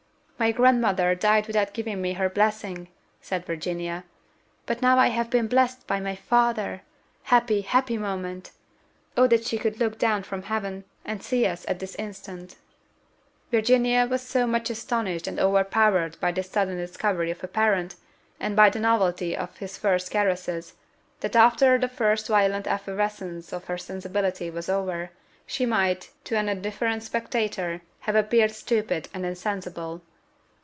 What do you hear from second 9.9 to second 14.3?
down from heaven, and see us at this instant!" Virginia was